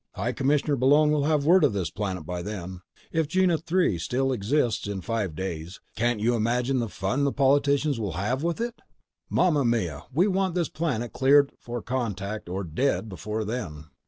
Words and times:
High 0.15 0.31
Commissioner 0.31 0.75
Bullone 0.77 1.11
will 1.11 1.25
have 1.25 1.45
word 1.45 1.63
of 1.63 1.73
this 1.73 1.91
planet 1.91 2.25
by 2.25 2.41
then. 2.41 2.81
If 3.11 3.27
Gienah 3.27 3.59
III 3.71 3.99
still 3.99 4.31
exists 4.33 4.87
in 4.87 5.01
five 5.01 5.35
days, 5.35 5.79
can't 5.95 6.19
you 6.19 6.33
imagine 6.33 6.79
the 6.79 6.89
fun 6.89 7.23
the 7.23 7.31
politicians'll 7.31 8.13
have 8.15 8.41
with 8.41 8.59
it? 8.59 8.81
Mama 9.29 9.63
mia! 9.63 10.05
We 10.11 10.27
want 10.27 10.55
this 10.55 10.69
planet 10.69 11.13
cleared 11.13 11.51
for 11.59 11.83
contact 11.83 12.49
or 12.49 12.63
dead 12.63 13.09
before 13.09 13.45
then." 13.45 13.91